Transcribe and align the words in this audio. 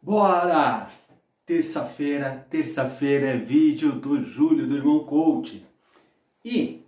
Bora! 0.00 0.90
Terça-feira, 1.44 2.46
terça-feira 2.50 3.28
é 3.28 3.36
vídeo 3.36 3.92
do 3.92 4.22
Júlio, 4.22 4.66
do 4.66 4.76
Irmão 4.76 5.04
Coach. 5.04 5.64
E 6.44 6.82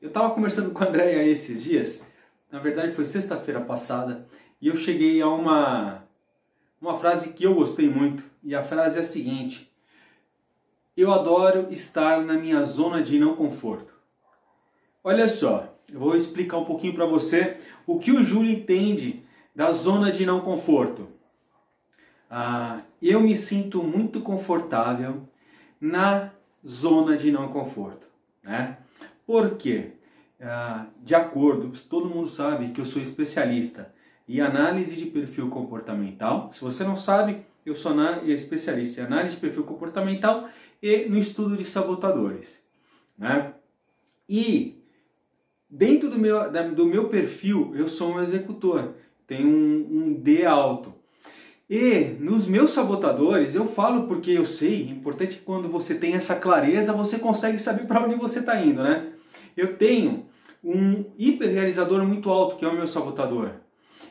eu 0.00 0.10
tava 0.10 0.34
conversando 0.34 0.70
com 0.70 0.84
a 0.84 0.88
Andréia 0.88 1.26
esses 1.26 1.62
dias, 1.62 2.06
na 2.50 2.58
verdade 2.58 2.92
foi 2.92 3.04
sexta-feira 3.04 3.60
passada, 3.60 4.26
e 4.60 4.68
eu 4.68 4.76
cheguei 4.76 5.20
a 5.22 5.28
uma, 5.28 6.04
uma 6.80 6.98
frase 6.98 7.32
que 7.32 7.44
eu 7.44 7.54
gostei 7.54 7.88
muito, 7.88 8.22
e 8.42 8.54
a 8.54 8.62
frase 8.62 8.98
é 8.98 9.00
a 9.00 9.04
seguinte: 9.04 9.72
Eu 10.96 11.12
adoro 11.12 11.68
estar 11.70 12.22
na 12.22 12.34
minha 12.34 12.64
zona 12.64 13.02
de 13.02 13.18
não 13.18 13.34
conforto. 13.34 13.94
Olha 15.02 15.28
só, 15.28 15.74
eu 15.92 15.98
vou 15.98 16.16
explicar 16.16 16.58
um 16.58 16.64
pouquinho 16.64 16.94
para 16.94 17.06
você 17.06 17.58
o 17.86 17.98
que 17.98 18.12
o 18.12 18.22
Júlio 18.22 18.52
entende 18.52 19.24
da 19.54 19.72
zona 19.72 20.12
de 20.12 20.26
não 20.26 20.40
conforto. 20.40 21.08
Ah, 22.30 22.80
eu 23.00 23.20
me 23.20 23.36
sinto 23.36 23.82
muito 23.82 24.20
confortável 24.20 25.28
na 25.80 26.30
zona 26.66 27.16
de 27.16 27.30
não 27.30 27.48
conforto. 27.48 28.06
Né? 28.42 28.78
Por 29.26 29.56
quê? 29.56 29.92
Ah, 30.40 30.86
de 31.02 31.14
acordo, 31.14 31.72
todo 31.88 32.08
mundo 32.08 32.28
sabe 32.28 32.72
que 32.72 32.80
eu 32.80 32.86
sou 32.86 33.00
especialista 33.00 33.92
em 34.28 34.40
análise 34.40 34.96
de 34.96 35.06
perfil 35.06 35.48
comportamental. 35.50 36.50
Se 36.52 36.60
você 36.60 36.82
não 36.82 36.96
sabe, 36.96 37.44
eu 37.64 37.76
sou 37.76 37.94
especialista 38.26 39.00
em 39.00 39.04
análise 39.04 39.34
de 39.34 39.40
perfil 39.40 39.64
comportamental 39.64 40.48
e 40.82 41.08
no 41.08 41.18
estudo 41.18 41.56
de 41.56 41.64
sabotadores. 41.64 42.62
Né? 43.16 43.54
E 44.28 44.82
dentro 45.68 46.10
do 46.10 46.18
meu, 46.18 46.50
do 46.74 46.86
meu 46.86 47.08
perfil, 47.08 47.72
eu 47.74 47.88
sou 47.88 48.12
um 48.12 48.20
executor, 48.20 48.94
tenho 49.26 49.48
um, 49.48 49.88
um 49.90 50.14
D 50.14 50.44
alto. 50.44 50.93
E 51.68 52.16
nos 52.20 52.46
meus 52.46 52.72
sabotadores, 52.72 53.54
eu 53.54 53.66
falo 53.66 54.06
porque 54.06 54.30
eu 54.30 54.44
sei, 54.44 54.82
é 54.82 54.90
importante 54.90 55.36
que 55.36 55.42
quando 55.42 55.68
você 55.68 55.94
tem 55.94 56.14
essa 56.14 56.36
clareza, 56.36 56.92
você 56.92 57.18
consegue 57.18 57.58
saber 57.58 57.86
para 57.86 58.04
onde 58.04 58.16
você 58.16 58.40
está 58.40 58.62
indo, 58.62 58.82
né? 58.82 59.12
Eu 59.56 59.76
tenho 59.76 60.26
um 60.62 61.04
hiperrealizador 61.18 62.04
muito 62.04 62.28
alto, 62.28 62.56
que 62.56 62.64
é 62.64 62.68
o 62.68 62.74
meu 62.74 62.86
sabotador. 62.86 63.50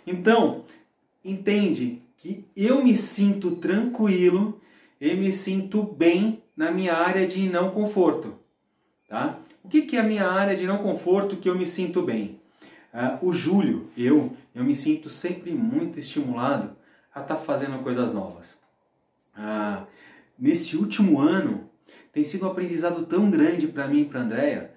Então, 0.06 0.64
entende 1.24 2.02
que 2.18 2.46
eu 2.56 2.84
me 2.84 2.96
sinto 2.96 3.56
tranquilo 3.58 4.60
e 5.00 5.14
me 5.14 5.32
sinto 5.32 5.84
bem 5.84 6.42
na 6.58 6.72
minha 6.72 6.94
área 6.94 7.28
de 7.28 7.48
não 7.50 7.70
conforto, 7.70 8.34
tá? 9.08 9.38
O 9.64 9.70
que, 9.70 9.84
que 9.84 9.96
é 9.96 10.00
a 10.00 10.04
minha 10.04 10.28
área 10.28 10.58
de 10.58 10.66
não 10.66 10.80
conforto 10.80 11.38
que 11.38 11.50
eu 11.50 11.56
me 11.56 11.68
sinto 11.68 12.02
bem? 12.02 12.40
Uh, 12.94 13.28
o 13.28 13.34
Júlio, 13.34 13.90
eu, 13.98 14.32
eu 14.54 14.64
me 14.64 14.76
sinto 14.76 15.10
sempre 15.10 15.52
muito 15.52 16.00
estimulado 16.00 16.76
a 17.14 17.22
estar 17.22 17.36
tá 17.36 17.42
fazendo 17.42 17.84
coisas 17.84 18.14
novas. 18.14 18.60
Ah, 19.36 19.86
nesse 20.38 20.78
último 20.78 21.20
ano 21.20 21.70
tem 22.12 22.24
sido 22.24 22.46
um 22.46 22.52
aprendizado 22.52 23.06
tão 23.06 23.30
grande 23.30 23.68
para 23.68 23.88
mim 23.88 24.02
e 24.02 24.06
para 24.06 24.22
Andréia. 24.22 24.74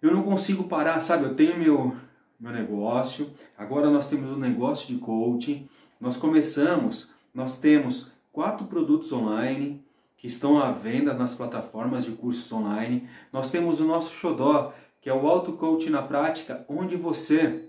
Eu 0.00 0.12
não 0.12 0.22
consigo 0.22 0.64
parar, 0.64 1.00
sabe? 1.00 1.24
Eu 1.24 1.34
tenho 1.34 1.58
meu 1.58 1.96
meu 2.38 2.52
negócio. 2.52 3.32
Agora 3.56 3.88
nós 3.90 4.10
temos 4.10 4.30
um 4.30 4.38
negócio 4.38 4.86
de 4.86 5.00
coaching. 5.00 5.68
Nós 6.00 6.16
começamos, 6.16 7.10
nós 7.32 7.58
temos 7.58 8.10
quatro 8.32 8.66
produtos 8.66 9.12
online 9.12 9.82
que 10.16 10.26
estão 10.26 10.58
à 10.58 10.72
venda 10.72 11.14
nas 11.14 11.34
plataformas 11.34 12.04
de 12.04 12.12
cursos 12.12 12.50
online. 12.52 13.08
Nós 13.32 13.50
temos 13.50 13.80
o 13.80 13.86
nosso 13.86 14.12
xodó, 14.12 14.72
que 15.00 15.08
é 15.08 15.14
o 15.14 15.26
auto 15.28 15.52
coaching 15.52 15.90
na 15.90 16.02
prática, 16.02 16.64
onde 16.68 16.96
você 16.96 17.68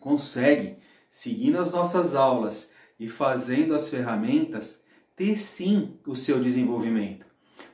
consegue 0.00 0.76
seguindo 1.10 1.58
as 1.58 1.72
nossas 1.72 2.14
aulas 2.14 2.71
e 2.98 3.08
fazendo 3.08 3.74
as 3.74 3.88
ferramentas, 3.88 4.84
ter 5.16 5.36
sim 5.36 5.96
o 6.06 6.16
seu 6.16 6.42
desenvolvimento. 6.42 7.26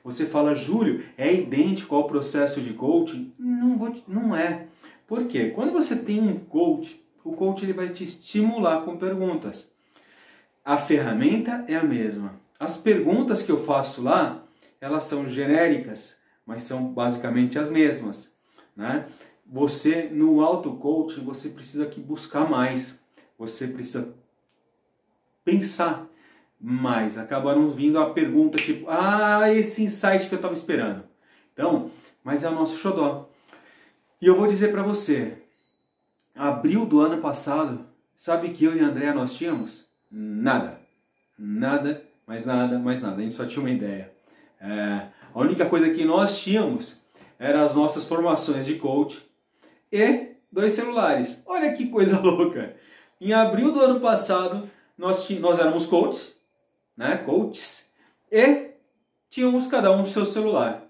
Você 0.05 0.27
fala, 0.27 0.55
Júlio, 0.55 1.05
é 1.17 1.33
idêntico 1.33 1.95
ao 1.95 2.07
processo 2.07 2.61
de 2.61 2.73
coaching? 2.73 3.33
Não, 3.39 3.77
vou, 3.77 3.95
não 4.07 4.35
é. 4.35 4.67
Por 5.07 5.27
quê? 5.27 5.51
Quando 5.51 5.73
você 5.73 5.97
tem 5.97 6.21
um 6.21 6.39
coach, 6.39 7.03
o 7.25 7.33
coach 7.33 7.65
ele 7.65 7.73
vai 7.73 7.89
te 7.89 8.05
estimular 8.05 8.83
com 8.83 8.97
perguntas. 8.97 9.75
A 10.65 10.77
ferramenta 10.77 11.65
é 11.69 11.77
a 11.77 11.83
mesma. 11.83 12.39
As 12.59 12.77
perguntas 12.77 13.43
que 13.43 13.51
eu 13.51 13.65
faço 13.65 14.03
lá, 14.03 14.45
elas 14.81 15.05
são 15.05 15.29
genéricas, 15.29 16.19
mas 16.45 16.63
são 16.63 16.93
basicamente 16.93 17.59
as 17.59 17.71
mesmas. 17.71 18.35
Né? 18.77 19.07
Você, 19.47 20.09
no 20.13 20.43
auto-coaching, 20.43 21.25
você 21.25 21.49
precisa 21.49 21.87
que 21.87 22.01
buscar 22.01 22.49
mais. 22.49 22.99
Você 23.39 23.67
precisa 23.67 24.15
pensar 25.49 26.07
mais. 26.61 27.17
Acabaram 27.17 27.71
vindo 27.71 27.99
a 27.99 28.11
pergunta 28.11 28.59
tipo, 28.59 28.87
ah, 28.91 29.53
esse 29.53 29.85
insight 29.85 30.29
que 30.29 30.35
eu 30.35 30.39
estava 30.39 30.55
esperando. 30.55 31.05
Então, 31.53 31.91
mas 32.23 32.45
é 32.45 32.49
o 32.49 32.55
nosso 32.55 32.77
xodó. 32.77 33.31
E 34.21 34.27
eu 34.27 34.35
vou 34.35 34.47
dizer 34.47 34.71
para 34.71 34.83
você, 34.83 35.39
abril 36.35 36.85
do 36.85 37.01
ano 37.01 37.23
passado, 37.23 37.87
sabe 38.17 38.51
que 38.51 38.65
eu 38.65 38.77
e 38.77 38.81
a 38.81 38.87
Andréa 38.87 39.15
nós 39.15 39.33
tínhamos? 39.33 39.87
Nada. 40.11 40.79
Nada, 41.39 42.03
mais 42.27 42.45
nada, 42.45 42.79
mais 42.79 43.01
nada. 43.01 43.17
A 43.17 43.23
gente 43.23 43.35
só 43.35 43.47
tinha 43.47 43.63
uma 43.63 43.71
ideia. 43.71 44.13
É, 44.61 45.07
a 45.33 45.41
única 45.41 45.67
coisa 45.67 45.91
que 45.91 46.05
nós 46.05 46.39
tínhamos 46.39 47.01
eram 47.39 47.63
as 47.63 47.75
nossas 47.75 48.05
formações 48.05 48.67
de 48.67 48.75
coach 48.75 49.23
e 49.91 50.33
dois 50.51 50.73
celulares. 50.73 51.43
Olha 51.47 51.73
que 51.73 51.87
coisa 51.87 52.19
louca! 52.21 52.77
Em 53.21 53.33
abril 53.33 53.73
do 53.73 53.81
ano 53.81 54.01
passado, 54.01 54.69
nós, 54.99 55.31
nós 55.31 55.61
éramos 55.61 55.87
coaches, 55.87 56.37
né, 56.97 57.17
coaches, 57.19 57.93
e 58.31 58.73
tínhamos 59.31 59.69
cada 59.69 59.97
um 59.97 60.05
seu 60.05 60.27
celular. 60.27 60.85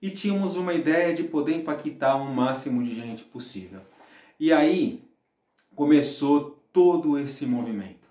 E 0.00 0.10
tínhamos 0.10 0.56
uma 0.56 0.74
ideia 0.74 1.14
de 1.14 1.22
poder 1.22 1.54
impactar 1.54 2.16
o 2.16 2.24
máximo 2.24 2.82
de 2.82 2.92
gente 2.92 3.22
possível. 3.22 3.80
E 4.38 4.52
aí 4.52 5.04
começou 5.76 6.60
todo 6.72 7.16
esse 7.16 7.46
movimento. 7.46 8.02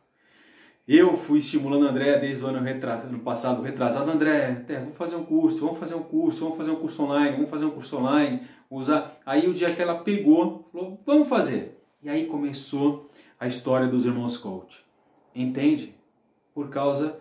Eu 0.88 1.18
fui 1.18 1.40
estimulando 1.40 1.86
a 1.86 1.90
André 1.92 2.18
desde 2.18 2.44
o 2.44 2.48
ano, 2.48 2.60
ano 2.60 3.20
passado, 3.20 3.62
retrasado. 3.62 4.10
André, 4.10 4.66
vamos 4.70 4.96
fazer 4.96 5.18
um 5.18 5.26
curso, 5.26 5.60
vamos 5.60 5.80
fazer 5.80 5.96
um 5.96 6.04
curso, 6.04 6.40
vamos 6.40 6.58
fazer 6.58 6.72
um 6.72 6.78
curso 6.78 7.04
online, 7.04 7.36
vamos 7.36 7.50
fazer 7.50 7.66
um 7.66 7.72
curso 7.72 7.98
online. 7.98 8.48
Usar. 8.70 9.20
Aí 9.26 9.48
o 9.50 9.54
dia 9.54 9.74
que 9.74 9.82
ela 9.82 9.96
pegou, 9.96 10.70
falou, 10.72 11.02
vamos 11.06 11.28
fazer. 11.28 11.84
E 12.02 12.10
aí 12.10 12.26
começou 12.26 13.12
a 13.38 13.48
história 13.48 13.88
dos 13.88 14.06
irmãos 14.06 14.38
coach 14.38 14.91
entende? 15.36 15.96
Por 16.53 16.69
causa 16.69 17.19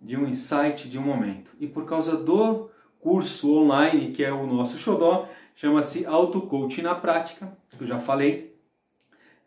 de 0.00 0.16
um 0.16 0.26
insight 0.26 0.88
de 0.88 0.98
um 0.98 1.02
momento. 1.02 1.50
E 1.60 1.66
por 1.66 1.84
causa 1.84 2.16
do 2.16 2.70
curso 3.00 3.54
online, 3.54 4.12
que 4.12 4.24
é 4.24 4.32
o 4.32 4.46
nosso 4.46 4.78
xodó, 4.78 5.28
chama-se 5.54 6.06
Auto 6.06 6.40
Coaching 6.42 6.82
na 6.82 6.94
Prática, 6.94 7.56
que 7.76 7.82
eu 7.82 7.86
já 7.86 7.98
falei, 7.98 8.56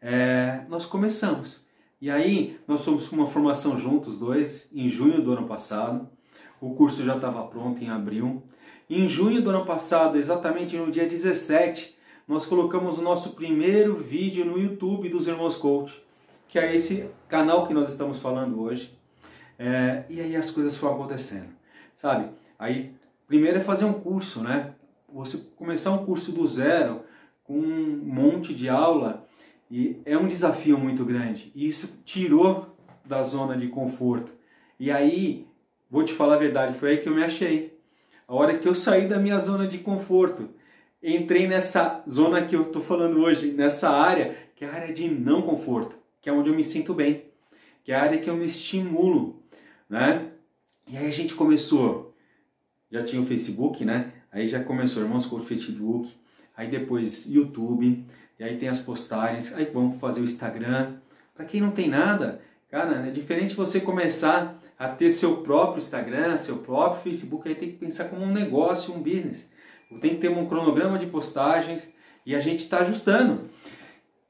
é, 0.02 0.62
nós 0.70 0.86
começamos. 0.86 1.64
E 2.00 2.12
aí, 2.12 2.60
nós 2.68 2.84
fomos 2.84 3.08
com 3.08 3.16
uma 3.16 3.28
formação 3.28 3.80
juntos, 3.80 4.20
dois, 4.20 4.70
em 4.74 4.90
junho 4.90 5.22
do 5.22 5.32
ano 5.32 5.48
passado. 5.48 6.10
O 6.60 6.76
curso 6.76 7.04
já 7.04 7.16
estava 7.16 7.44
pronto 7.48 7.82
em 7.82 7.90
abril. 7.90 8.44
Em 8.90 9.08
junho 9.08 9.42
do 9.42 9.50
ano 9.50 9.66
passado, 9.66 10.18
exatamente 10.18 10.76
no 10.76 10.92
dia 10.92 11.08
17, 11.08 11.98
nós 12.28 12.46
colocamos 12.46 12.98
o 12.98 13.02
nosso 13.02 13.32
primeiro 13.32 13.96
vídeo 13.96 14.46
no 14.46 14.60
YouTube 14.60 15.10
dos 15.10 15.28
Irmãos 15.28 15.56
Coach 15.56 16.03
que 16.54 16.60
é 16.60 16.76
esse 16.76 17.10
canal 17.28 17.66
que 17.66 17.74
nós 17.74 17.92
estamos 17.92 18.20
falando 18.20 18.62
hoje. 18.62 18.96
É, 19.58 20.04
e 20.08 20.22
aí 20.22 20.36
as 20.36 20.52
coisas 20.52 20.78
foram 20.78 20.94
acontecendo, 20.94 21.50
sabe? 21.96 22.30
Aí, 22.60 22.94
primeiro 23.26 23.58
é 23.58 23.60
fazer 23.60 23.86
um 23.86 23.94
curso, 23.94 24.44
né? 24.44 24.76
Você 25.12 25.48
começar 25.56 25.90
um 25.90 26.06
curso 26.06 26.32
do 26.32 26.46
zero, 26.46 27.02
com 27.44 27.58
um 27.58 28.00
monte 28.04 28.54
de 28.54 28.70
aula, 28.70 29.28
e 29.70 30.00
é 30.06 30.16
um 30.16 30.28
desafio 30.28 30.78
muito 30.78 31.04
grande. 31.04 31.52
E 31.56 31.68
isso 31.68 31.90
tirou 32.06 32.78
da 33.04 33.24
zona 33.24 33.58
de 33.58 33.70
conforto. 33.70 34.32
E 34.80 34.92
aí, 34.92 35.48
vou 35.90 36.04
te 36.04 36.14
falar 36.14 36.36
a 36.36 36.38
verdade, 36.38 36.78
foi 36.78 36.92
aí 36.92 36.98
que 37.00 37.10
eu 37.10 37.16
me 37.16 37.24
achei. 37.24 37.76
A 38.28 38.36
hora 38.36 38.60
que 38.60 38.68
eu 38.68 38.76
saí 38.76 39.08
da 39.08 39.18
minha 39.18 39.40
zona 39.40 39.68
de 39.68 39.80
conforto, 39.80 40.50
entrei 41.02 41.48
nessa 41.48 42.04
zona 42.08 42.46
que 42.46 42.56
eu 42.56 42.62
estou 42.62 42.82
falando 42.84 43.22
hoje, 43.22 43.54
nessa 43.54 43.90
área, 43.90 44.38
que 44.56 44.64
é 44.64 44.70
a 44.70 44.76
área 44.76 44.94
de 44.94 45.10
não 45.10 45.42
conforto 45.42 46.03
que 46.24 46.30
é 46.30 46.34
onde 46.34 46.50
eu 46.50 46.56
me 46.56 46.64
sinto 46.64 46.94
bem, 46.94 47.26
que 47.84 47.92
é 47.92 47.96
a 47.96 48.02
área 48.02 48.18
que 48.18 48.30
eu 48.30 48.36
me 48.38 48.46
estimulo, 48.46 49.44
né? 49.90 50.32
E 50.88 50.98
aí 50.98 51.06
a 51.06 51.12
gente 51.12 51.34
começou, 51.34 52.16
já 52.90 53.04
tinha 53.04 53.22
o 53.22 53.26
Facebook, 53.26 53.84
né? 53.84 54.14
Aí 54.32 54.48
já 54.48 54.64
começou 54.64 55.04
Irmãos 55.04 55.26
com 55.26 55.36
o 55.36 55.44
Facebook, 55.44 56.14
aí 56.56 56.70
depois 56.70 57.30
YouTube, 57.30 58.06
e 58.40 58.44
aí 58.44 58.58
tem 58.58 58.70
as 58.70 58.80
postagens, 58.80 59.54
aí 59.54 59.66
vamos 59.66 60.00
fazer 60.00 60.22
o 60.22 60.24
Instagram. 60.24 60.96
Para 61.36 61.44
quem 61.44 61.60
não 61.60 61.72
tem 61.72 61.90
nada, 61.90 62.42
cara, 62.72 63.06
é 63.06 63.12
diferente 63.12 63.54
você 63.54 63.82
começar 63.82 64.58
a 64.80 64.88
ter 64.88 65.10
seu 65.10 65.38
próprio 65.38 65.80
Instagram, 65.80 66.38
seu 66.38 66.60
próprio 66.60 67.04
Facebook, 67.04 67.50
aí 67.50 67.56
tem 67.56 67.72
que 67.72 67.78
pensar 67.78 68.06
como 68.06 68.24
um 68.24 68.32
negócio, 68.32 68.94
um 68.94 69.04
business. 69.04 69.50
Tem 70.00 70.16
que 70.16 70.22
ter 70.22 70.30
um 70.30 70.48
cronograma 70.48 70.98
de 70.98 71.06
postagens 71.06 71.94
e 72.26 72.34
a 72.34 72.40
gente 72.40 72.62
está 72.62 72.80
ajustando. 72.80 73.50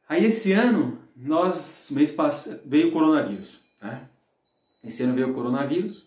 Aí 0.09 0.25
esse 0.25 0.51
ano 0.51 1.02
nós 1.15 1.89
mês 1.91 2.11
passado 2.11 2.61
veio 2.65 2.89
o 2.89 2.91
coronavírus, 2.91 3.59
né? 3.81 4.07
Esse 4.83 5.03
ano 5.03 5.13
veio 5.13 5.31
o 5.31 5.33
coronavírus 5.33 6.05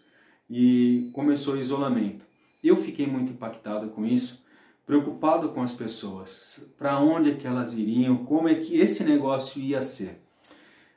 e 0.50 1.10
começou 1.12 1.54
o 1.54 1.58
isolamento. 1.58 2.24
Eu 2.62 2.76
fiquei 2.76 3.06
muito 3.06 3.32
impactado 3.32 3.88
com 3.88 4.04
isso, 4.04 4.44
preocupado 4.84 5.48
com 5.50 5.62
as 5.62 5.72
pessoas, 5.72 6.64
para 6.78 6.98
onde 6.98 7.30
é 7.30 7.34
que 7.34 7.46
elas 7.46 7.74
iriam, 7.74 8.24
como 8.24 8.48
é 8.48 8.54
que 8.54 8.78
esse 8.78 9.02
negócio 9.02 9.60
ia 9.60 9.82
ser. 9.82 10.20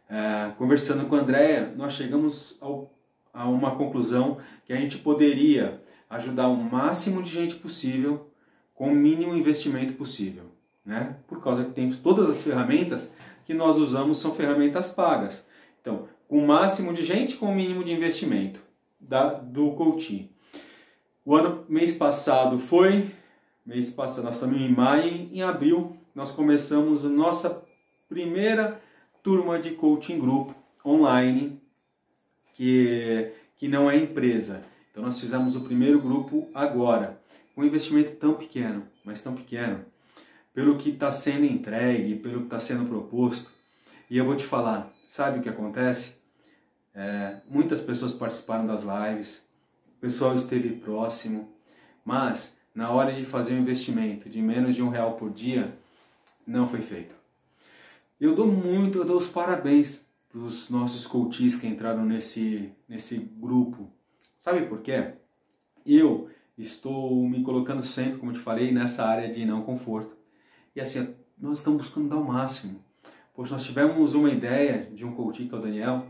É, 0.09 0.51
conversando 0.57 1.07
com 1.07 1.15
a 1.15 1.19
Andrea, 1.19 1.73
nós 1.75 1.94
chegamos 1.94 2.57
ao, 2.59 2.91
a 3.33 3.47
uma 3.47 3.75
conclusão 3.75 4.39
que 4.65 4.73
a 4.73 4.75
gente 4.75 4.97
poderia 4.97 5.81
ajudar 6.09 6.47
o 6.47 6.56
máximo 6.56 7.21
de 7.21 7.29
gente 7.29 7.56
possível 7.56 8.29
com 8.73 8.91
o 8.91 8.95
mínimo 8.95 9.35
investimento 9.35 9.94
possível, 9.94 10.45
né? 10.85 11.17
Por 11.27 11.44
causa 11.44 11.63
que 11.63 11.71
temos 11.71 11.97
todas 11.97 12.29
as 12.29 12.41
ferramentas 12.41 13.13
que 13.50 13.54
nós 13.56 13.78
usamos 13.78 14.19
são 14.19 14.36
ferramentas 14.36 14.92
pagas. 14.92 15.44
Então, 15.81 16.07
com 16.28 16.38
o 16.38 16.46
máximo 16.46 16.94
de 16.94 17.04
gente, 17.04 17.36
com 17.36 17.48
o 17.48 17.56
mínimo 17.56 17.84
de 17.84 17.92
investimento 17.92 18.60
da, 19.00 19.34
do 19.34 19.72
coaching. 19.72 20.30
O 21.25 21.36
ano 21.36 21.66
mês 21.68 21.96
passado 21.96 22.60
foi, 22.60 23.10
mês 23.66 23.90
passado, 23.90 24.25
nós 24.25 24.36
estamos 24.36 24.62
em 24.62 24.69
maio, 24.69 25.30
em 25.34 25.42
abril 25.42 25.98
nós 26.13 26.30
começamos 26.30 27.04
a 27.04 27.10
nossa 27.10 27.66
primeira 28.07 28.80
turma 29.24 29.57
de 29.57 29.72
coaching 29.72 30.19
grupo 30.19 30.54
online, 30.86 31.60
que, 32.54 33.31
que 33.57 33.68
não 33.68 33.90
é 33.90 33.98
empresa. 33.98 34.62
Então 34.92 35.02
nós 35.02 35.19
fizemos 35.19 35.56
o 35.56 35.62
primeiro 35.62 36.00
grupo 36.00 36.48
agora, 36.54 37.19
com 37.56 37.62
um 37.62 37.66
investimento 37.66 38.12
tão 38.18 38.36
pequeno, 38.36 38.84
mas 39.04 39.24
tão 39.24 39.34
pequeno, 39.34 39.84
pelo 40.59 40.75
que 40.75 40.89
está 40.89 41.09
sendo 41.09 41.45
entregue, 41.45 42.17
pelo 42.17 42.39
que 42.39 42.47
está 42.47 42.59
sendo 42.59 42.83
proposto. 42.85 43.50
E 44.11 44.17
eu 44.17 44.25
vou 44.25 44.35
te 44.35 44.44
falar, 44.44 44.91
sabe 45.07 45.39
o 45.39 45.41
que 45.41 45.47
acontece? 45.47 46.19
É, 46.94 47.38
muitas 47.50 47.79
pessoas 47.79 48.11
participaram 48.11 48.67
das 48.67 48.83
lives, 48.83 49.47
o 49.95 50.01
pessoal 50.01 50.35
esteve 50.35 50.71
próximo, 50.81 51.50
mas 52.03 52.57
na 52.75 52.91
hora 52.91 53.13
de 53.13 53.23
fazer 53.23 53.53
um 53.53 53.59
investimento 53.59 54.29
de 54.29 54.41
menos 54.41 54.75
de 54.75 54.83
um 54.83 54.89
real 54.89 55.13
por 55.13 55.31
dia, 55.31 55.73
não 56.45 56.67
foi 56.67 56.81
feito. 56.81 57.15
Eu 58.19 58.35
dou 58.35 58.47
muito, 58.47 58.97
eu 58.97 59.06
dou 59.06 59.17
os 59.17 59.29
parabéns 59.29 60.06
para 60.27 60.41
os 60.41 60.69
nossos 60.69 61.07
coaches 61.07 61.56
que 61.56 61.67
entraram 61.67 62.03
nesse, 62.03 62.69
nesse 62.85 63.15
grupo. 63.15 63.89
Sabe 64.38 64.65
por 64.65 64.81
quê? 64.81 65.13
Eu 65.85 66.29
estou 66.57 67.25
me 67.29 67.44
colocando 67.44 67.81
sempre, 67.81 68.19
como 68.19 68.33
te 68.33 68.39
falei, 68.39 68.73
nessa 68.73 69.06
área 69.06 69.31
de 69.31 69.45
não 69.45 69.61
conforto. 69.61 70.19
E 70.75 70.81
assim, 70.81 71.16
nós 71.39 71.60
estamos 71.60 71.80
buscando 71.80 72.10
dar 72.10 72.18
o 72.18 72.25
máximo. 72.25 72.80
Pois 73.33 73.50
nós 73.51 73.63
tivemos 73.63 74.13
uma 74.16 74.30
ideia 74.30 74.89
de 74.94 75.06
um 75.06 75.13
coach, 75.16 75.45
que 75.45 75.56
é 75.56 75.57
o 75.57 75.62
Daniel, 75.62 76.06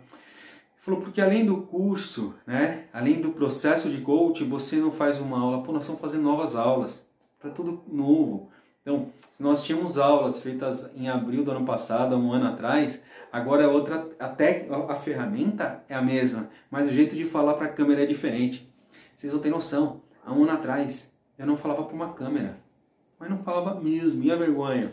falou, 0.79 1.01
porque 1.01 1.21
além 1.21 1.45
do 1.45 1.61
curso, 1.61 2.33
né, 2.47 2.85
além 2.91 3.21
do 3.21 3.31
processo 3.31 3.89
de 3.89 4.01
coach, 4.01 4.43
você 4.43 4.77
não 4.77 4.91
faz 4.91 5.19
uma 5.19 5.39
aula, 5.39 5.63
pô, 5.63 5.71
nós 5.71 5.85
vamos 5.85 6.01
fazer 6.01 6.17
novas 6.17 6.55
aulas, 6.55 7.07
tá 7.39 7.49
tudo 7.49 7.83
novo. 7.87 8.49
Então, 8.81 9.09
nós 9.39 9.61
tínhamos 9.61 9.99
aulas 9.99 10.39
feitas 10.39 10.89
em 10.95 11.07
abril 11.07 11.43
do 11.43 11.51
ano 11.51 11.65
passado, 11.65 12.15
um 12.15 12.33
ano 12.33 12.47
atrás, 12.47 13.03
agora 13.31 13.63
é 13.63 13.67
outra, 13.67 14.09
até 14.17 14.67
a 14.69 14.95
ferramenta 14.95 15.83
é 15.87 15.95
a 15.95 16.01
mesma, 16.01 16.49
mas 16.71 16.87
o 16.87 16.91
jeito 16.91 17.15
de 17.15 17.25
falar 17.25 17.53
para 17.53 17.67
a 17.67 17.73
câmera 17.73 18.03
é 18.03 18.05
diferente. 18.07 18.67
Vocês 19.15 19.31
não 19.31 19.39
têm 19.39 19.51
noção, 19.51 20.01
há 20.25 20.33
um 20.33 20.43
ano 20.43 20.53
atrás 20.53 21.13
eu 21.37 21.45
não 21.45 21.55
falava 21.55 21.83
para 21.83 21.95
uma 21.95 22.13
câmera, 22.13 22.57
mas 23.19 23.29
não 23.29 23.37
falava 23.37 23.79
mesmo, 23.79 24.23
e 24.23 24.31
a 24.31 24.35
vergonha, 24.35 24.91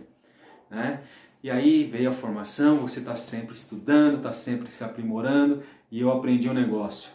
né? 0.71 1.03
E 1.43 1.51
aí 1.51 1.85
veio 1.85 2.09
a 2.09 2.13
formação, 2.13 2.79
você 2.79 2.99
está 2.99 3.15
sempre 3.15 3.55
estudando, 3.55 4.17
está 4.17 4.33
sempre 4.33 4.71
se 4.73 4.83
aprimorando, 4.83 5.63
e 5.91 6.01
eu 6.01 6.11
aprendi 6.11 6.49
um 6.49 6.55
negócio 6.55 7.11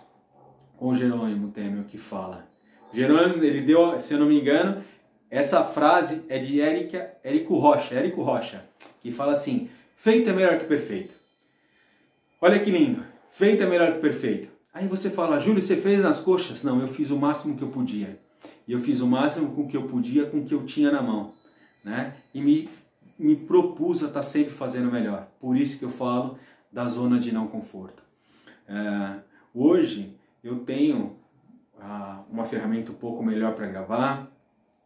com 0.78 0.96
Jerônimo 0.96 1.52
Temer 1.52 1.84
que 1.84 1.98
fala. 1.98 2.48
Jerônimo, 2.94 3.44
ele 3.44 3.62
deu, 3.62 4.00
se 4.00 4.14
eu 4.14 4.20
não 4.20 4.28
me 4.28 4.40
engano, 4.40 4.84
essa 5.30 5.64
frase 5.64 6.26
é 6.30 6.40
de 6.40 6.60
Érica, 6.62 7.14
Érico 7.24 7.58
Rocha, 7.58 7.96
Érico 7.96 8.22
Rocha, 8.22 8.66
que 9.02 9.12
fala 9.12 9.34
assim: 9.34 9.70
feito 9.96 10.30
é 10.30 10.34
melhor 10.34 10.60
que 10.60 10.66
perfeito. 10.66 11.14
Olha 12.40 12.60
que 12.60 12.72
lindo, 12.72 13.04
feito 13.30 13.64
é 13.64 13.66
melhor 13.66 13.94
que 13.94 14.00
perfeito. 14.00 14.50
Aí 14.74 14.88
você 14.88 15.10
fala, 15.10 15.40
Júlio, 15.40 15.62
você 15.62 15.76
fez 15.76 16.02
nas 16.02 16.20
coxas? 16.20 16.64
Não, 16.64 16.80
eu 16.82 16.88
fiz 16.88 17.12
o 17.12 17.18
máximo 17.18 17.58
que 17.58 17.62
eu 17.62 17.68
podia. 17.68 18.20
E 18.72 18.74
eu 18.74 18.80
fiz 18.80 19.02
o 19.02 19.06
máximo 19.06 19.54
com 19.54 19.64
o 19.64 19.68
que 19.68 19.76
eu 19.76 19.84
podia, 19.84 20.26
com 20.28 20.38
o 20.38 20.46
que 20.46 20.54
eu 20.54 20.66
tinha 20.66 20.90
na 20.90 21.02
mão. 21.02 21.34
Né? 21.84 22.14
E 22.34 22.40
me, 22.40 22.70
me 23.20 23.36
propus 23.36 24.02
a 24.02 24.08
estar 24.08 24.24
sempre 24.24 24.54
fazendo 24.54 24.90
melhor. 24.90 25.28
Por 25.42 25.58
isso 25.58 25.78
que 25.78 25.84
eu 25.84 25.90
falo 25.90 26.38
da 26.72 26.88
zona 26.88 27.20
de 27.20 27.34
não 27.34 27.48
conforto. 27.48 28.02
É, 28.70 29.16
hoje 29.54 30.16
eu 30.42 30.60
tenho 30.60 31.18
ah, 31.82 32.22
uma 32.32 32.46
ferramenta 32.46 32.94
um 32.94 32.96
pouco 32.96 33.22
melhor 33.22 33.56
para 33.56 33.68
gravar, 33.68 34.32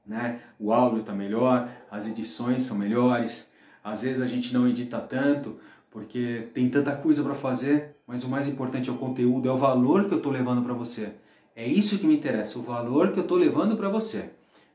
né? 0.04 0.42
o 0.60 0.74
áudio 0.74 1.02
está 1.02 1.14
melhor, 1.14 1.70
as 1.92 2.08
edições 2.08 2.64
são 2.64 2.76
melhores, 2.76 3.52
às 3.84 4.02
vezes 4.02 4.20
a 4.20 4.26
gente 4.26 4.52
não 4.52 4.68
edita 4.68 5.00
tanto 5.00 5.60
porque 5.92 6.50
tem 6.56 6.72
tanta 6.72 6.96
coisa 6.96 7.24
para 7.24 7.36
fazer, 7.36 7.98
mas 8.08 8.24
o 8.24 8.30
mais 8.30 8.48
importante 8.48 8.90
é 8.90 8.92
o 8.92 8.98
conteúdo, 8.98 9.48
é 9.48 9.52
o 9.52 9.58
valor 9.58 10.08
que 10.08 10.14
eu 10.16 10.18
estou 10.18 10.32
levando 10.32 10.64
para 10.64 10.74
você. 10.74 11.14
É 11.56 11.66
isso 11.66 11.98
que 11.98 12.06
me 12.06 12.16
interessa, 12.16 12.60
o 12.60 12.64
valor 12.64 13.14
que 13.14 13.20
eu 13.20 13.24
estou 13.24 13.38
levando 13.38 13.78
para 13.78 13.90
você. 13.90 14.32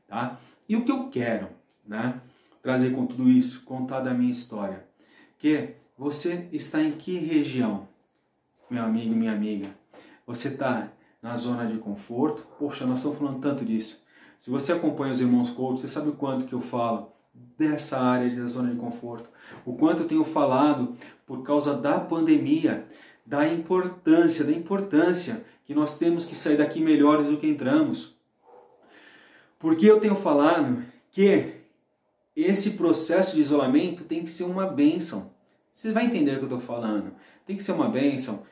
Tá? 0.07 0.39
E 0.67 0.75
o 0.75 0.83
que 0.83 0.91
eu 0.91 1.09
quero 1.09 1.47
né? 1.87 2.19
trazer 2.61 2.95
com 2.95 3.05
tudo 3.05 3.29
isso, 3.29 3.63
contar 3.63 3.99
da 3.99 4.13
minha 4.13 4.31
história. 4.31 4.85
Que 5.37 5.75
você 5.97 6.47
está 6.51 6.81
em 6.81 6.91
que 6.93 7.17
região? 7.17 7.87
meu 8.71 8.85
amigo, 8.85 9.13
minha 9.13 9.33
amiga, 9.33 9.67
você 10.25 10.47
está 10.47 10.87
na 11.21 11.35
zona 11.35 11.65
de 11.65 11.77
conforto, 11.77 12.47
poxa, 12.57 12.85
nós 12.85 12.99
estamos 12.99 13.17
falando 13.17 13.41
tanto 13.41 13.65
disso. 13.65 14.01
Se 14.39 14.49
você 14.49 14.71
acompanha 14.71 15.11
os 15.11 15.19
irmãos 15.19 15.49
coach, 15.49 15.81
você 15.81 15.89
sabe 15.89 16.09
o 16.09 16.13
quanto 16.13 16.45
que 16.45 16.53
eu 16.53 16.61
falo 16.61 17.11
dessa 17.57 17.99
área 17.99 18.33
da 18.33 18.47
zona 18.47 18.71
de 18.71 18.77
conforto, 18.77 19.29
o 19.65 19.73
quanto 19.75 20.03
eu 20.03 20.07
tenho 20.07 20.23
falado 20.23 20.95
por 21.27 21.43
causa 21.43 21.73
da 21.73 21.99
pandemia, 21.99 22.87
da 23.25 23.47
importância, 23.47 24.43
da 24.43 24.51
importância 24.51 25.45
que 25.65 25.73
nós 25.73 25.97
temos 25.97 26.25
que 26.25 26.35
sair 26.35 26.57
daqui 26.57 26.81
melhores 26.81 27.27
do 27.27 27.37
que 27.37 27.47
entramos. 27.47 28.15
Porque 29.59 29.85
eu 29.85 29.99
tenho 29.99 30.15
falado 30.15 30.83
que 31.11 31.55
esse 32.35 32.71
processo 32.71 33.35
de 33.35 33.41
isolamento 33.41 34.03
tem 34.03 34.23
que 34.23 34.29
ser 34.29 34.43
uma 34.43 34.65
bênção. 34.65 35.31
Você 35.73 35.91
vai 35.91 36.05
entender 36.05 36.31
o 36.31 36.37
que 36.37 36.43
eu 36.45 36.57
estou 36.57 36.59
falando. 36.59 37.13
Tem 37.45 37.55
que 37.55 37.63
ser 37.63 37.71
uma 37.71 37.89
bênção 37.89 38.43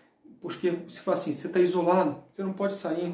porque 0.41 0.71
você 0.87 1.01
fala 1.01 1.17
assim, 1.17 1.33
você 1.33 1.47
está 1.47 1.59
isolado, 1.59 2.17
você 2.31 2.43
não 2.43 2.53
pode 2.53 2.75
sair. 2.75 3.13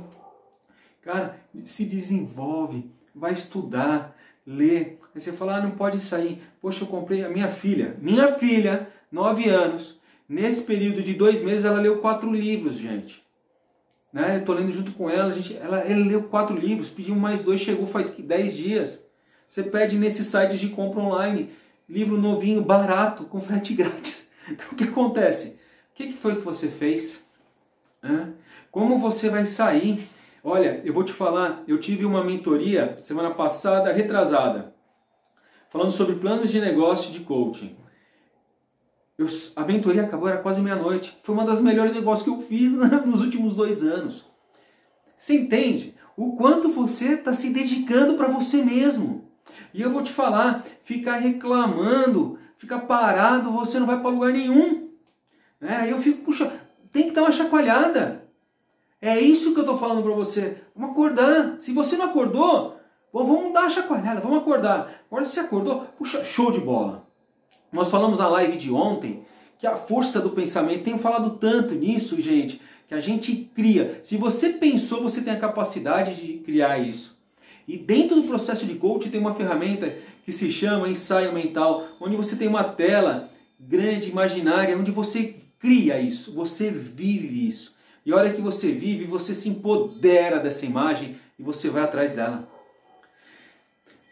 Cara, 1.02 1.40
se 1.64 1.86
desenvolve, 1.86 2.90
vai 3.14 3.34
estudar, 3.34 4.16
lê. 4.46 4.98
Aí 5.14 5.20
você 5.20 5.32
fala, 5.32 5.58
ah, 5.58 5.62
não 5.62 5.72
pode 5.72 6.00
sair. 6.00 6.42
Poxa, 6.62 6.84
eu 6.84 6.88
comprei 6.88 7.24
a 7.24 7.30
minha 7.30 7.50
filha. 7.50 7.98
Minha 8.00 8.34
filha, 8.34 8.90
nove 9.12 9.50
anos. 9.50 10.00
Nesse 10.28 10.64
período 10.64 11.04
de 11.04 11.14
dois 11.14 11.42
meses, 11.42 11.66
ela 11.66 11.80
leu 11.80 12.00
quatro 12.00 12.32
livros, 12.34 12.76
gente. 12.78 13.24
Né? 14.12 14.36
Eu 14.36 14.40
estou 14.40 14.56
lendo 14.56 14.72
junto 14.72 14.92
com 14.94 15.10
ela, 15.10 15.34
gente, 15.34 15.56
ela, 15.58 15.80
ela 15.80 16.06
leu 16.06 16.24
quatro 16.24 16.56
livros, 16.56 16.90
pediu 16.90 17.16
mais 17.16 17.44
dois, 17.44 17.62
chegou 17.62 17.86
faz 17.86 18.16
dez 18.18 18.56
dias. 18.56 19.06
Você 19.48 19.62
pede 19.62 19.98
nesses 19.98 20.28
sites 20.28 20.60
de 20.60 20.70
compra 20.70 21.02
online, 21.02 21.52
livro 21.88 22.18
novinho, 22.18 22.62
barato, 22.62 23.26
com 23.26 23.40
frete 23.40 23.74
grátis. 23.76 24.30
Então 24.50 24.68
o 24.72 24.76
que 24.76 24.86
acontece? 24.86 25.60
O 25.92 25.96
que, 25.96 26.08
que 26.08 26.14
foi 26.14 26.38
que 26.38 26.42
você 26.42 26.70
fez? 26.70 27.24
Hã? 28.04 28.34
Como 28.72 28.98
você 28.98 29.30
vai 29.30 29.46
sair? 29.46 30.08
Olha, 30.44 30.82
eu 30.84 30.94
vou 30.94 31.04
te 31.04 31.12
falar, 31.12 31.64
eu 31.68 31.80
tive 31.80 32.06
uma 32.06 32.24
mentoria 32.24 32.98
semana 33.02 33.32
passada, 33.32 33.92
retrasada, 33.92 34.76
falando 35.70 35.92
sobre 35.92 36.16
planos 36.16 36.52
de 36.52 36.60
negócio 36.60 37.12
de 37.12 37.22
coaching. 37.22 37.76
Eu, 39.18 39.28
a 39.56 39.64
mentoria 39.64 40.04
acabou, 40.04 40.28
era 40.28 40.40
quase 40.40 40.62
meia-noite. 40.62 41.18
Foi 41.24 41.34
uma 41.34 41.46
das 41.46 41.62
melhores 41.62 41.94
negócios 41.94 42.24
que 42.24 42.30
eu 42.30 42.42
fiz 42.42 42.72
nos 43.06 43.22
últimos 43.22 43.56
dois 43.56 43.84
anos. 43.84 44.26
Você 45.18 45.36
entende? 45.36 45.96
O 46.18 46.36
quanto 46.36 46.70
você 46.70 47.14
está 47.14 47.34
se 47.34 47.50
dedicando 47.50 48.16
para 48.16 48.28
você 48.28 48.64
mesmo. 48.64 49.30
E 49.74 49.82
eu 49.82 49.92
vou 49.92 50.04
te 50.04 50.12
falar, 50.12 50.66
ficar 50.84 51.18
reclamando, 51.18 52.38
ficar 52.58 52.80
parado, 52.80 53.52
você 53.52 53.80
não 53.80 53.88
vai 53.88 54.00
para 54.00 54.10
lugar 54.10 54.32
nenhum. 54.32 54.90
Né? 55.60 55.78
Aí 55.78 55.90
eu 55.92 56.02
fico, 56.02 56.24
puxa, 56.24 56.52
tem 56.92 57.04
que 57.04 57.12
dar 57.12 57.24
uma 57.24 57.32
chacoalhada. 57.32 58.26
É 59.02 59.20
isso 59.20 59.54
que 59.54 59.60
eu 59.60 59.64
estou 59.64 59.78
falando 59.78 60.04
para 60.04 60.14
você. 60.14 60.62
Vamos 60.76 60.92
acordar. 60.92 61.56
Se 61.60 61.74
você 61.74 61.98
não 61.98 62.06
acordou, 62.06 62.80
vamos 63.14 63.54
dar 63.54 63.62
uma 63.62 63.70
chacoalhada, 63.70 64.22
vamos 64.22 64.40
acordar. 64.40 64.90
Agora 65.08 65.26
se 65.26 65.34
você 65.34 65.42
acordou, 65.42 65.82
puxa, 65.98 66.24
show 66.24 66.52
de 66.52 66.60
bola. 66.60 67.05
Nós 67.76 67.92
falamos 67.92 68.20
na 68.20 68.30
live 68.30 68.56
de 68.56 68.72
ontem 68.72 69.26
que 69.60 69.68
a 69.68 69.76
força 69.76 70.22
do 70.22 70.30
pensamento, 70.30 70.86
tenho 70.86 70.98
falado 70.98 71.32
tanto 71.32 71.76
nisso, 71.76 72.22
gente, 72.22 72.62
que 72.88 72.94
a 72.94 73.02
gente 73.02 73.52
cria. 73.54 74.00
Se 74.02 74.16
você 74.16 74.54
pensou, 74.54 75.04
você 75.04 75.22
tem 75.22 75.34
a 75.34 75.40
capacidade 75.40 76.16
de 76.16 76.38
criar 76.38 76.80
isso. 76.80 77.18
E 77.68 77.78
dentro 77.78 78.16
do 78.16 78.28
processo 78.30 78.66
de 78.66 78.76
coaching 78.76 79.10
tem 79.10 79.20
uma 79.20 79.36
ferramenta 79.36 79.94
que 80.24 80.32
se 80.32 80.54
chama 80.54 80.88
ensaio 80.88 81.34
mental, 81.34 81.86
onde 82.00 82.16
você 82.16 82.38
tem 82.38 82.48
uma 82.48 82.64
tela 82.64 83.30
grande, 83.60 84.10
imaginária, 84.10 84.78
onde 84.78 84.92
você 84.92 85.36
cria 85.60 86.00
isso, 86.00 86.34
você 86.34 86.72
vive 86.72 87.46
isso. 87.46 87.76
E 88.06 88.14
a 88.14 88.16
hora 88.16 88.32
que 88.32 88.42
você 88.42 88.72
vive, 88.72 89.04
você 89.04 89.34
se 89.34 89.50
empodera 89.50 90.40
dessa 90.40 90.66
imagem 90.66 91.18
e 91.38 91.44
você 91.44 91.70
vai 91.70 91.84
atrás 91.84 92.14
dela. 92.14 92.48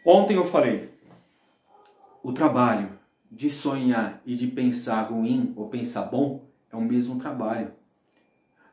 Ontem 0.04 0.36
eu 0.36 0.44
falei, 0.44 0.90
o 2.22 2.30
trabalho 2.30 3.02
de 3.34 3.50
sonhar 3.50 4.22
e 4.24 4.36
de 4.36 4.46
pensar 4.46 5.02
ruim 5.10 5.52
ou 5.56 5.68
pensar 5.68 6.02
bom 6.02 6.46
é 6.70 6.76
o 6.76 6.80
mesmo 6.80 7.18
trabalho. 7.18 7.72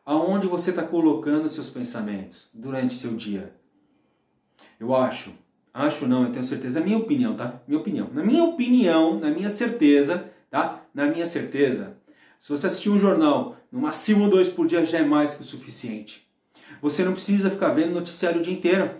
Aonde 0.06 0.46
você 0.46 0.70
está 0.70 0.84
colocando 0.84 1.50
seus 1.50 1.70
pensamentos 1.70 2.48
durante 2.54 2.94
seu 2.94 3.16
dia? 3.16 3.56
Eu 4.80 4.96
acho, 4.96 5.34
acho 5.74 6.08
não, 6.08 6.26
eu 6.26 6.32
tenho 6.32 6.44
certeza, 6.44 6.80
é 6.80 6.84
minha 6.84 6.98
opinião, 6.98 7.36
tá? 7.36 7.60
Minha 7.68 7.80
opinião. 7.80 8.10
Na 8.14 8.24
minha 8.24 8.44
opinião, 8.44 9.20
na 9.20 9.32
minha 9.32 9.50
certeza, 9.50 10.32
tá? 10.50 10.84
Na 10.94 11.08
minha 11.08 11.26
certeza, 11.26 11.98
se 12.40 12.50
você 12.50 12.68
assistir 12.68 12.90
um 12.90 13.00
jornal, 13.00 13.58
no 13.72 13.82
máximo 13.82 14.30
dois 14.30 14.48
por 14.48 14.68
dia 14.68 14.86
já 14.86 15.00
é 15.00 15.04
mais 15.04 15.34
que 15.34 15.42
o 15.42 15.46
suficiente. 15.46 16.28
Você 16.84 17.04
não 17.04 17.14
precisa 17.14 17.50
ficar 17.50 17.70
vendo 17.70 17.94
noticiário 17.94 18.42
o 18.42 18.44
dia 18.44 18.54
inteiro. 18.54 18.92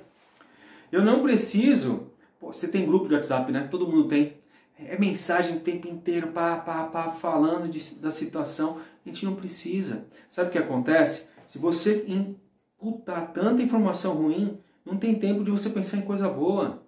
Eu 0.92 1.04
não 1.04 1.22
preciso. 1.22 2.08
Pô, 2.40 2.52
você 2.52 2.68
tem 2.68 2.86
grupo 2.86 3.08
de 3.08 3.14
WhatsApp, 3.14 3.52
né? 3.52 3.68
Todo 3.70 3.88
mundo 3.88 4.08
tem. 4.08 4.41
É 4.86 4.98
mensagem 4.98 5.58
o 5.58 5.60
tempo 5.60 5.88
inteiro, 5.88 6.28
pá, 6.28 6.58
pá, 6.58 6.86
pá, 6.86 7.12
falando 7.12 7.70
de, 7.70 7.96
da 7.96 8.12
situação. 8.12 8.80
A 9.06 9.10
gente 9.10 9.26
não 9.26 9.36
precisa. 9.36 10.06
Sabe 10.30 10.50
o 10.50 10.52
que 10.52 10.58
acontece? 10.58 11.28
Se 11.48 11.58
você 11.58 12.06
imputar 12.08 13.32
tanta 13.34 13.62
informação 13.62 14.14
ruim, 14.14 14.58
não 14.86 14.98
tem 14.98 15.16
tempo 15.16 15.44
de 15.44 15.52
você 15.52 15.70
pensar 15.70 15.98
em 15.98 16.02
coisa 16.02 16.30
boa. 16.30 16.84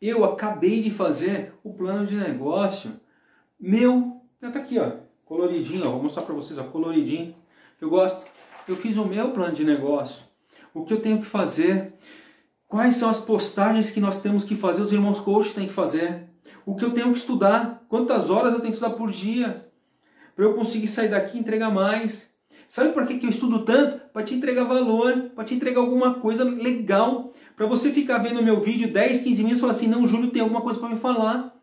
Eu 0.00 0.24
acabei 0.24 0.82
de 0.82 0.90
fazer 0.90 1.54
o 1.62 1.72
plano 1.72 2.06
de 2.06 2.16
negócio. 2.16 2.92
Meu, 3.58 4.20
tá 4.40 4.48
aqui, 4.48 4.78
ó, 4.78 4.96
coloridinho, 5.24 5.86
ó, 5.86 5.92
vou 5.92 6.02
mostrar 6.02 6.22
para 6.22 6.34
vocês, 6.34 6.58
ó, 6.58 6.64
coloridinho. 6.64 7.34
Eu 7.80 7.88
gosto. 7.88 8.24
Eu 8.66 8.76
fiz 8.76 8.96
o 8.96 9.04
meu 9.04 9.30
plano 9.30 9.54
de 9.54 9.64
negócio. 9.64 10.22
O 10.74 10.84
que 10.84 10.92
eu 10.92 11.00
tenho 11.00 11.18
que 11.18 11.26
fazer? 11.26 11.92
Quais 12.66 12.96
são 12.96 13.10
as 13.10 13.20
postagens 13.20 13.90
que 13.90 14.00
nós 14.00 14.20
temos 14.20 14.44
que 14.44 14.54
fazer, 14.54 14.82
os 14.82 14.92
irmãos 14.92 15.20
coach 15.20 15.52
têm 15.52 15.66
que 15.66 15.72
fazer? 15.72 16.31
O 16.64 16.74
que 16.74 16.84
eu 16.84 16.92
tenho 16.92 17.12
que 17.12 17.18
estudar? 17.18 17.84
Quantas 17.88 18.30
horas 18.30 18.52
eu 18.52 18.60
tenho 18.60 18.72
que 18.72 18.78
estudar 18.78 18.94
por 18.96 19.10
dia? 19.10 19.68
Para 20.34 20.44
eu 20.44 20.54
conseguir 20.54 20.88
sair 20.88 21.08
daqui 21.08 21.36
e 21.36 21.40
entregar 21.40 21.70
mais. 21.70 22.32
Sabe 22.68 22.92
por 22.92 23.06
que, 23.06 23.18
que 23.18 23.26
eu 23.26 23.30
estudo 23.30 23.64
tanto? 23.64 24.00
Para 24.12 24.22
te 24.22 24.34
entregar 24.34 24.64
valor, 24.64 25.30
para 25.34 25.44
te 25.44 25.54
entregar 25.54 25.80
alguma 25.80 26.14
coisa 26.14 26.44
legal. 26.44 27.32
Para 27.54 27.66
você 27.66 27.92
ficar 27.92 28.18
vendo 28.18 28.42
meu 28.42 28.60
vídeo 28.60 28.90
10, 28.90 29.22
15 29.22 29.42
minutos 29.42 29.58
e 29.58 29.60
falar 29.60 29.72
assim: 29.72 29.88
não, 29.88 30.06
Júlio 30.06 30.30
tem 30.30 30.40
alguma 30.40 30.62
coisa 30.62 30.78
para 30.78 30.88
me 30.88 30.98
falar. 30.98 31.54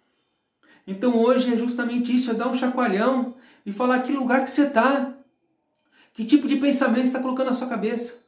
Então 0.86 1.18
hoje 1.18 1.54
é 1.54 1.58
justamente 1.58 2.16
isso: 2.16 2.30
é 2.30 2.34
dar 2.36 2.48
um 2.48 2.54
chacoalhão 2.54 3.36
e 3.66 3.72
falar 3.72 4.04
que 4.04 4.12
lugar 4.12 4.44
que 4.44 4.52
você 4.52 4.68
está. 4.68 5.16
Que 6.14 6.26
tipo 6.26 6.48
de 6.48 6.58
pensamento 6.58 7.06
está 7.06 7.20
colocando 7.20 7.48
na 7.48 7.54
sua 7.54 7.68
cabeça, 7.68 8.20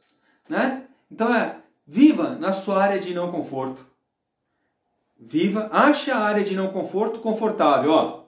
né? 0.48 0.84
Então 1.10 1.32
é, 1.32 1.58
viva 1.86 2.36
na 2.36 2.52
sua 2.52 2.82
área 2.82 2.98
de 2.98 3.12
não 3.12 3.30
conforto. 3.30 3.91
Viva, 5.24 5.68
ache 5.72 6.10
a 6.10 6.18
área 6.18 6.42
de 6.42 6.56
não 6.56 6.72
conforto 6.72 7.20
confortável, 7.20 7.92
ó. 7.92 8.24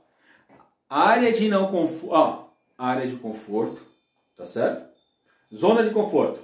Área 0.89 1.33
de 1.33 1.49
não 1.49 1.67
conforto, 1.67 2.13
ó, 2.13 2.45
área 2.79 3.05
de 3.05 3.17
conforto, 3.17 3.83
tá 4.37 4.45
certo? 4.45 4.89
Zona 5.53 5.83
de 5.83 5.91
conforto. 5.91 6.39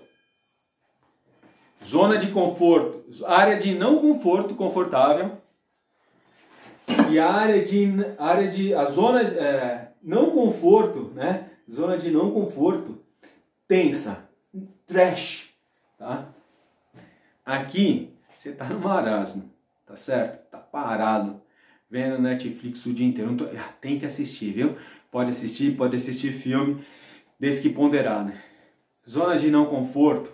Zona 1.83 2.19
de 2.19 2.33
conforto, 2.33 3.25
área 3.27 3.59
de 3.59 3.77
não 3.77 4.01
conforto 4.01 4.57
confortável. 4.57 5.39
E 7.09 7.19
a 7.19 7.31
área 7.31 7.63
de 7.63 7.89
área 8.19 8.51
de 8.51 8.75
a 8.75 8.87
zona 8.87 9.23
é, 9.23 9.93
não 10.03 10.33
conforto, 10.33 11.13
né? 11.15 11.49
Zona 11.71 11.97
de 11.97 12.11
não 12.11 12.33
conforto 12.33 12.99
tensa, 13.69 14.29
trash, 14.85 15.55
tá? 15.97 16.29
Aqui 17.47 18.13
você 18.35 18.53
tá 18.53 18.65
no 18.65 18.81
marasmo, 18.81 19.51
tá 19.91 19.97
certo? 19.97 20.49
Tá 20.51 20.59
parado, 20.59 21.43
vendo 21.91 22.23
Netflix 22.23 22.87
o 22.87 22.93
dia 22.93 23.07
inteiro. 23.07 23.37
Tô... 23.37 23.45
Ah, 23.47 23.75
tem 23.81 23.99
que 23.99 24.07
assistir, 24.07 24.53
viu? 24.53 24.77
Pode 25.11 25.31
assistir, 25.31 25.77
pode 25.77 25.97
assistir 25.97 26.33
filme, 26.33 26.85
desde 27.39 27.63
que 27.63 27.71
ponderar, 27.71 28.25
né? 28.25 28.41
Zona 29.09 29.37
de 29.37 29.51
não 29.51 29.67
conforto, 29.67 30.31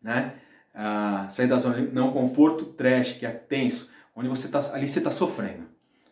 né? 0.00 0.34
Ah, 0.72 1.26
sair 1.30 1.48
da 1.48 1.58
zona 1.58 1.82
de 1.82 1.92
não 1.92 2.12
conforto, 2.12 2.64
trash, 2.64 3.14
que 3.14 3.26
é 3.26 3.30
tenso, 3.30 3.90
onde 4.14 4.28
você 4.28 4.48
tá 4.48 4.60
ali 4.72 4.88
você 4.88 5.00
tá 5.00 5.10
sofrendo, 5.10 5.66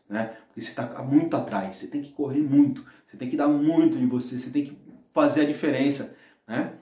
né? 0.08 0.36
Porque 0.48 0.60
você 0.60 0.70
está 0.70 1.02
muito 1.02 1.36
atrás, 1.36 1.76
você 1.76 1.86
tem 1.86 2.02
que 2.02 2.10
correr 2.10 2.40
muito, 2.40 2.84
você 3.06 3.16
tem 3.16 3.30
que 3.30 3.36
dar 3.36 3.46
muito 3.46 3.96
de 3.96 4.06
você, 4.06 4.38
você 4.38 4.50
tem 4.50 4.64
que 4.64 4.76
fazer 5.12 5.42
a 5.42 5.44
diferença 5.44 6.16
né? 6.50 6.72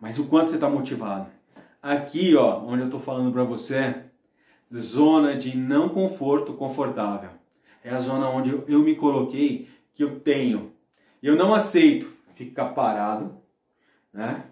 Mas 0.00 0.18
o 0.18 0.26
quanto 0.26 0.50
você 0.50 0.56
está 0.56 0.68
motivado. 0.68 1.30
Aqui, 1.80 2.34
ó, 2.34 2.64
onde 2.64 2.82
eu 2.82 2.86
estou 2.86 2.98
falando 2.98 3.32
para 3.32 3.44
você, 3.44 4.03
zona 4.76 5.36
de 5.36 5.56
não 5.56 5.88
conforto 5.88 6.52
confortável. 6.54 7.30
É 7.82 7.90
a 7.90 7.98
zona 7.98 8.28
onde 8.28 8.50
eu 8.66 8.80
me 8.80 8.94
coloquei 8.94 9.68
que 9.92 10.02
eu 10.02 10.20
tenho. 10.20 10.72
Eu 11.22 11.36
não 11.36 11.54
aceito 11.54 12.12
ficar 12.34 12.70
parado, 12.70 13.36
né? 14.12 14.44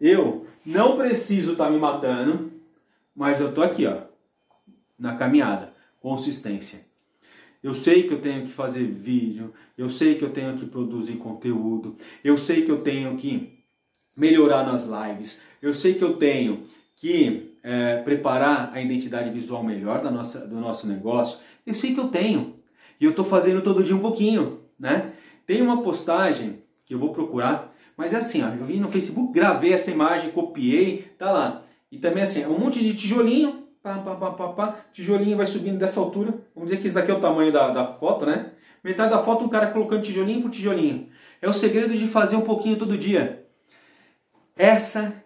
Eu 0.00 0.46
não 0.64 0.96
preciso 0.96 1.52
estar 1.52 1.66
tá 1.66 1.70
me 1.70 1.78
matando, 1.78 2.52
mas 3.14 3.40
eu 3.40 3.54
tô 3.54 3.62
aqui, 3.62 3.86
ó, 3.86 4.02
na 4.98 5.16
caminhada, 5.16 5.72
consistência. 6.00 6.84
Eu 7.62 7.74
sei 7.74 8.04
que 8.04 8.14
eu 8.14 8.20
tenho 8.20 8.46
que 8.46 8.52
fazer 8.52 8.84
vídeo, 8.84 9.52
eu 9.76 9.88
sei 9.88 10.16
que 10.16 10.24
eu 10.24 10.30
tenho 10.30 10.56
que 10.56 10.66
produzir 10.66 11.16
conteúdo, 11.16 11.96
eu 12.22 12.36
sei 12.36 12.64
que 12.64 12.70
eu 12.70 12.82
tenho 12.82 13.16
que 13.16 13.56
melhorar 14.16 14.64
nas 14.64 14.86
lives. 14.86 15.42
Eu 15.60 15.74
sei 15.74 15.94
que 15.94 16.02
eu 16.02 16.16
tenho 16.16 16.66
que 16.96 17.55
é, 17.66 17.96
preparar 17.96 18.70
a 18.72 18.80
identidade 18.80 19.28
visual 19.30 19.64
melhor 19.64 20.00
da 20.00 20.08
nossa, 20.08 20.46
do 20.46 20.54
nosso 20.54 20.86
negócio. 20.86 21.40
Eu 21.66 21.74
sei 21.74 21.92
que 21.92 21.98
eu 21.98 22.06
tenho. 22.06 22.54
E 23.00 23.04
eu 23.04 23.10
estou 23.10 23.24
fazendo 23.24 23.60
todo 23.60 23.82
dia 23.82 23.96
um 23.96 23.98
pouquinho, 23.98 24.60
né? 24.78 25.14
Tem 25.44 25.60
uma 25.60 25.82
postagem 25.82 26.62
que 26.84 26.94
eu 26.94 26.98
vou 27.00 27.12
procurar, 27.12 27.74
mas 27.96 28.14
é 28.14 28.18
assim, 28.18 28.44
ó, 28.44 28.50
eu 28.50 28.64
vim 28.64 28.78
no 28.78 28.88
Facebook, 28.88 29.32
gravei 29.32 29.72
essa 29.72 29.90
imagem, 29.90 30.30
copiei, 30.30 31.10
tá 31.18 31.32
lá. 31.32 31.64
E 31.90 31.98
também 31.98 32.22
assim, 32.22 32.40
é 32.40 32.46
um 32.46 32.56
monte 32.56 32.78
de 32.78 32.94
tijolinho, 32.94 33.64
pá, 33.82 33.98
pá, 33.98 34.14
pá, 34.14 34.30
pá, 34.30 34.48
pá, 34.50 34.76
tijolinho 34.92 35.36
vai 35.36 35.46
subindo 35.46 35.76
dessa 35.76 35.98
altura. 35.98 36.34
Vamos 36.54 36.70
dizer 36.70 36.80
que 36.80 36.86
esse 36.86 36.94
daqui 36.94 37.10
é 37.10 37.14
o 37.14 37.20
tamanho 37.20 37.52
da, 37.52 37.70
da 37.70 37.94
foto, 37.94 38.24
né? 38.24 38.52
Metade 38.84 39.10
da 39.10 39.18
foto 39.18 39.44
o 39.44 39.48
cara 39.48 39.72
colocando 39.72 40.02
tijolinho 40.02 40.40
por 40.40 40.52
tijolinho. 40.52 41.08
É 41.42 41.48
o 41.48 41.52
segredo 41.52 41.98
de 41.98 42.06
fazer 42.06 42.36
um 42.36 42.42
pouquinho 42.42 42.76
todo 42.76 42.96
dia. 42.96 43.44
Essa 44.56 45.25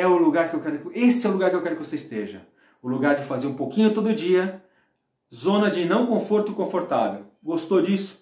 é 0.00 0.06
o 0.06 0.16
lugar 0.16 0.48
que 0.48 0.56
eu 0.56 0.60
quero, 0.60 0.90
esse 0.94 1.26
é 1.26 1.28
o 1.28 1.34
lugar 1.34 1.50
que 1.50 1.56
eu 1.56 1.62
quero 1.62 1.76
que 1.76 1.84
você 1.84 1.96
esteja. 1.96 2.46
O 2.82 2.88
lugar 2.88 3.16
de 3.16 3.22
fazer 3.22 3.46
um 3.46 3.54
pouquinho 3.54 3.92
todo 3.92 4.14
dia, 4.14 4.64
zona 5.32 5.70
de 5.70 5.84
não 5.84 6.06
conforto 6.06 6.54
confortável. 6.54 7.26
Gostou 7.42 7.82
disso? 7.82 8.18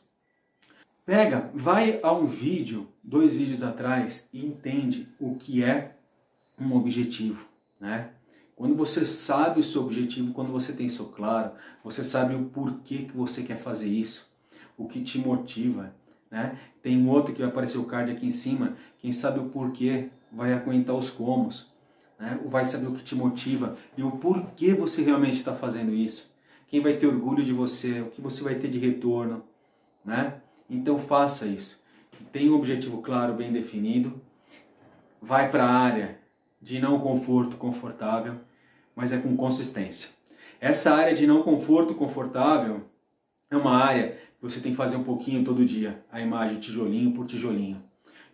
Pega, 1.07 1.51
vai 1.55 2.01
a 2.03 2.13
um 2.13 2.27
vídeo, 2.27 2.89
dois 3.03 3.37
vídeos 3.37 3.63
atrás 3.63 4.29
e 4.33 4.45
entende 4.45 5.07
o 5.21 5.37
que 5.37 5.63
é 5.63 5.97
um 6.61 6.75
objetivo, 6.75 7.47
né? 7.81 8.11
Quando 8.57 8.75
você 8.75 9.07
sabe 9.07 9.61
o 9.61 9.63
seu 9.63 9.83
objetivo, 9.83 10.33
quando 10.33 10.51
você 10.51 10.73
tem 10.73 10.87
isso 10.87 11.05
claro, 11.05 11.53
você 11.85 12.05
sabe 12.05 12.35
o 12.35 12.47
porquê 12.47 13.05
que 13.05 13.17
você 13.17 13.45
quer 13.45 13.57
fazer 13.57 13.89
isso, 13.89 14.29
o 14.77 14.89
que 14.89 15.01
te 15.01 15.17
motiva, 15.19 15.95
né? 16.29 16.59
Tem 16.83 16.99
um 16.99 17.09
outro 17.09 17.33
que 17.33 17.41
vai 17.41 17.49
aparecer 17.49 17.79
o 17.79 17.85
card 17.85 18.11
aqui 18.11 18.27
em 18.27 18.33
cima, 18.33 18.77
quem 18.99 19.13
sabe 19.13 19.39
o 19.39 19.49
porquê 19.49 20.09
vai 20.33 20.53
aguentar 20.53 20.95
os 20.95 21.11
comos, 21.11 21.67
né? 22.19 22.39
vai 22.47 22.65
saber 22.65 22.89
o 22.89 22.93
que 22.93 23.03
te 23.03 23.15
motiva 23.15 23.77
e 23.97 24.03
o 24.03 24.13
porquê 24.13 24.75
você 24.75 25.03
realmente 25.03 25.37
está 25.37 25.55
fazendo 25.55 25.93
isso. 25.95 26.31
Quem 26.69 26.81
vai 26.81 26.97
ter 26.97 27.07
orgulho 27.07 27.43
de 27.43 27.53
você, 27.53 28.01
o 28.03 28.11
que 28.11 28.21
você 28.21 28.43
vai 28.43 28.55
ter 28.57 28.69
de 28.69 28.79
retorno. 28.79 29.43
Né? 30.05 30.35
Então 30.69 30.99
faça 30.99 31.47
isso. 31.47 31.81
Tenha 32.31 32.53
um 32.53 32.57
objetivo 32.57 33.01
claro, 33.01 33.35
bem 33.35 33.53
definido. 33.53 34.21
Vai 35.21 35.51
para 35.51 35.65
a 35.65 35.71
área 35.71 36.19
de 36.61 36.81
não 36.81 37.01
conforto 37.01 37.57
confortável, 37.57 38.37
mas 38.95 39.13
é 39.13 39.19
com 39.19 39.37
consistência. 39.37 40.11
Essa 40.61 40.95
área 40.95 41.15
de 41.15 41.27
não 41.27 41.43
conforto 41.43 41.95
confortável 41.95 42.83
é 43.51 43.57
uma 43.57 43.77
área 43.77 44.11
que 44.11 44.43
você 44.43 44.61
tem 44.61 44.73
que 44.73 44.77
fazer 44.77 44.97
um 44.97 45.05
pouquinho 45.05 45.45
todo 45.45 45.65
dia, 45.65 46.05
a 46.11 46.21
imagem 46.21 46.61
tijolinho 46.61 47.13
por 47.13 47.27
tijolinho. 47.27 47.83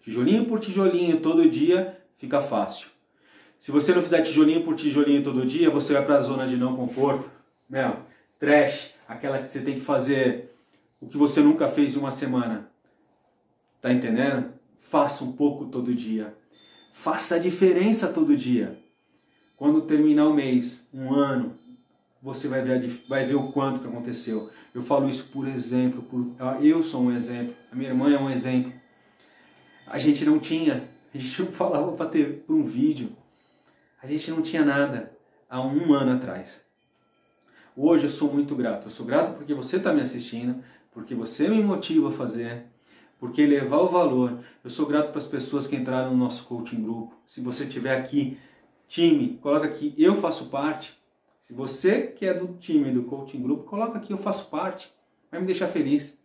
Tijolinho 0.04 0.44
por 0.44 0.60
tijolinho 0.60 1.18
todo 1.20 1.48
dia 1.48 1.98
fica 2.18 2.42
fácil. 2.42 2.88
Se 3.58 3.72
você 3.72 3.94
não 3.94 4.02
fizer 4.02 4.20
tijolinho 4.20 4.62
por 4.62 4.76
tijolinho 4.76 5.24
todo 5.24 5.46
dia, 5.46 5.70
você 5.70 5.94
vai 5.94 6.04
para 6.04 6.16
a 6.16 6.20
zona 6.20 6.46
de 6.46 6.58
não 6.58 6.76
conforto. 6.76 7.30
Meu, 7.68 7.96
trash, 8.38 8.90
aquela 9.08 9.38
que 9.38 9.50
você 9.50 9.60
tem 9.60 9.76
que 9.76 9.80
fazer 9.80 10.54
o 11.00 11.06
que 11.06 11.16
você 11.16 11.40
nunca 11.40 11.70
fez 11.70 11.94
em 11.94 11.98
uma 11.98 12.10
semana. 12.10 12.68
Tá 13.80 13.90
entendendo? 13.90 14.52
Faça 14.78 15.24
um 15.24 15.32
pouco 15.32 15.64
todo 15.64 15.94
dia. 15.94 16.34
Faça 16.92 17.36
a 17.36 17.38
diferença 17.38 18.12
todo 18.12 18.36
dia. 18.36 18.76
Quando 19.56 19.80
terminar 19.82 20.28
o 20.28 20.34
mês, 20.34 20.86
um 20.92 21.14
ano, 21.14 21.54
você 22.20 22.46
vai 22.46 22.60
ver, 22.60 22.86
vai 23.08 23.24
ver 23.24 23.36
o 23.36 23.50
quanto 23.52 23.80
que 23.80 23.88
aconteceu. 23.88 24.50
Eu 24.74 24.82
falo 24.82 25.08
isso 25.08 25.30
por 25.32 25.48
exemplo, 25.48 26.02
por, 26.02 26.26
eu 26.62 26.82
sou 26.82 27.04
um 27.04 27.12
exemplo, 27.12 27.54
a 27.72 27.74
minha 27.74 27.88
irmã 27.88 28.12
é 28.12 28.18
um 28.18 28.28
exemplo 28.30 28.70
a 29.86 29.98
gente 29.98 30.24
não 30.24 30.38
tinha 30.38 30.88
A 31.14 31.18
gente 31.18 31.42
não 31.42 31.52
falava 31.52 31.92
para 31.92 32.10
ter 32.10 32.44
um 32.48 32.64
vídeo. 32.64 33.16
A 34.02 34.06
gente 34.06 34.30
não 34.30 34.42
tinha 34.42 34.64
nada 34.64 35.16
há 35.48 35.60
um 35.60 35.94
ano 35.94 36.16
atrás. 36.16 36.64
Hoje 37.76 38.04
eu 38.04 38.10
sou 38.10 38.32
muito 38.32 38.56
grato. 38.56 38.88
Eu 38.88 38.90
sou 38.90 39.06
grato 39.06 39.36
porque 39.36 39.54
você 39.54 39.76
está 39.76 39.92
me 39.92 40.00
assistindo, 40.00 40.62
porque 40.92 41.14
você 41.14 41.48
me 41.48 41.62
motiva 41.62 42.08
a 42.08 42.12
fazer, 42.12 42.66
porque 43.18 43.46
levar 43.46 43.78
o 43.78 43.88
valor. 43.88 44.40
Eu 44.62 44.70
sou 44.70 44.86
grato 44.86 45.10
para 45.10 45.18
as 45.18 45.26
pessoas 45.26 45.66
que 45.66 45.76
entraram 45.76 46.10
no 46.10 46.16
nosso 46.16 46.44
coaching 46.44 46.82
grupo. 46.82 47.14
Se 47.26 47.40
você 47.40 47.64
tiver 47.64 47.96
aqui, 47.96 48.38
time, 48.88 49.38
coloca 49.40 49.66
aqui, 49.66 49.94
eu 49.96 50.16
faço 50.16 50.46
parte. 50.46 50.98
Se 51.40 51.52
você 51.52 52.08
que 52.08 52.26
é 52.26 52.34
do 52.34 52.54
time 52.58 52.90
do 52.90 53.04
coaching 53.04 53.42
grupo, 53.42 53.64
coloca 53.64 53.98
aqui, 53.98 54.12
eu 54.12 54.18
faço 54.18 54.46
parte. 54.46 54.92
Vai 55.30 55.40
me 55.40 55.46
deixar 55.46 55.68
feliz, 55.68 56.18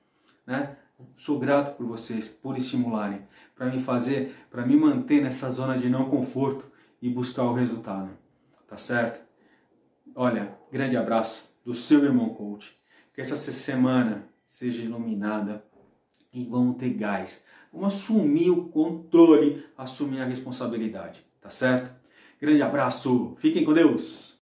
né? 0.48 0.78
Sou 1.18 1.39
grato 1.39 1.75
por 1.75 1.86
vocês, 1.86 2.27
por 2.27 2.58
estimularem, 2.58 3.22
para 3.56 3.68
me 3.68 3.79
fazer, 3.79 4.36
para 4.50 4.65
me 4.65 4.75
manter 4.75 5.22
nessa 5.22 5.51
zona 5.51 5.77
de 5.77 5.89
não 5.89 6.10
conforto 6.10 6.65
e 7.01 7.10
buscar 7.10 7.44
o 7.44 7.53
resultado. 7.53 8.10
Tá 8.68 8.77
certo? 8.77 9.20
Olha, 10.15 10.58
grande 10.72 10.98
abraço 10.98 11.50
do 11.63 11.74
seu 11.74 12.03
irmão 12.03 12.29
coach. 12.29 12.75
Que 13.13 13.22
essa 13.22 13.38
semana 13.38 14.27
seja 14.48 14.84
iluminada 14.84 15.63
e 16.34 16.46
vamos 16.46 16.77
ter 16.77 16.89
gás. 16.94 17.44
Vamos 17.72 17.96
assumir 17.96 18.50
o 18.50 18.65
controle, 18.65 19.63
assumir 19.77 20.22
a 20.22 20.25
responsabilidade, 20.25 21.24
tá 21.39 21.50
certo? 21.50 21.91
Grande 22.41 22.62
abraço, 22.62 23.36
fiquem 23.39 23.63
com 23.63 23.74
Deus! 23.74 24.39